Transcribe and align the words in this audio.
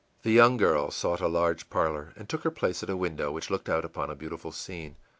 î 0.01 0.23
The 0.23 0.31
young 0.31 0.57
girl 0.57 0.89
sought 0.89 1.21
a 1.21 1.27
large 1.27 1.69
parlor 1.69 2.11
and 2.15 2.27
took 2.27 2.41
her 2.41 2.49
place 2.49 2.81
at 2.81 2.89
a 2.89 2.97
window 2.97 3.31
which 3.31 3.51
looked 3.51 3.69
out 3.69 3.85
upon 3.85 4.09
a 4.09 4.15
beautiful 4.15 4.51
scene. 4.51 4.95